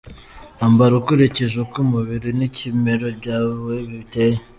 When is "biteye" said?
3.89-4.39